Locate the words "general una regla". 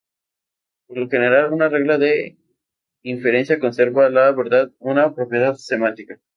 1.09-1.99